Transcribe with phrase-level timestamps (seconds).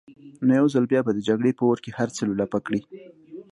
[0.45, 2.81] نو يو ځل بيا به د جګړې په اور کې هر څه لولپه کړي.